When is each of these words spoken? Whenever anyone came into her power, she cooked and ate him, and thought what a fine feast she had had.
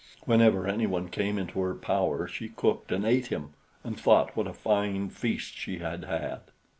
Whenever 0.25 0.65
anyone 0.65 1.09
came 1.09 1.37
into 1.37 1.59
her 1.61 1.75
power, 1.75 2.27
she 2.27 2.49
cooked 2.49 2.91
and 2.91 3.05
ate 3.05 3.27
him, 3.27 3.51
and 3.83 3.99
thought 3.99 4.35
what 4.35 4.47
a 4.47 4.51
fine 4.51 5.11
feast 5.11 5.55
she 5.55 5.77
had 5.77 6.05
had. 6.05 6.41